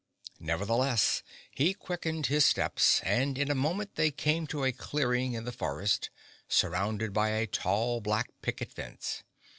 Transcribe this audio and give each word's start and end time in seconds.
Nevertheless 0.39 1.21
he 1.51 1.75
quickened 1.75 2.25
his 2.25 2.43
steps 2.43 3.01
and 3.03 3.37
in 3.37 3.51
a 3.51 3.53
moment 3.53 3.93
they 3.97 4.09
came 4.09 4.47
to 4.47 4.63
a 4.63 4.71
clearing 4.71 5.33
in 5.33 5.45
the 5.45 5.51
forest, 5.51 6.09
surrounded 6.49 7.13
by 7.13 7.29
a 7.29 7.45
tall 7.45 8.01
black 8.01 8.31
picket 8.41 8.71
fence. 8.73 9.21